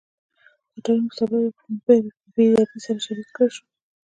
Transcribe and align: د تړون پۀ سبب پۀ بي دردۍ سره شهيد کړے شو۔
د 0.73 0.75
تړون 0.85 1.01
پۀ 1.07 1.11
سبب 1.17 1.43
پۀ 1.85 1.95
بي 2.33 2.45
دردۍ 2.51 2.79
سره 2.85 2.99
شهيد 3.05 3.29
کړے 3.35 3.49
شو۔ 3.55 3.63